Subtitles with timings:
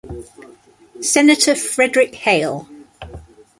[0.99, 2.67] Senator Frederick Hale.